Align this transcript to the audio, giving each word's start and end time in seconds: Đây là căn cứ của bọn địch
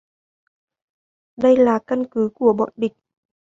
Đây 1.37 1.57
là 1.57 1.79
căn 1.87 2.03
cứ 2.11 2.29
của 2.35 2.53
bọn 2.53 2.69
địch 2.75 2.93